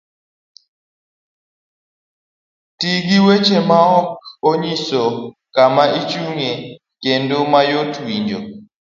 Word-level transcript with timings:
Ti 2.79 2.91
gi 3.05 3.17
weche 3.25 3.57
maok 3.69 4.09
onyiso 4.49 5.03
kama 5.55 5.83
ichung'ye 5.99 6.51
kendo 7.01 7.37
mayot 7.51 7.93
winjo. 8.05 8.39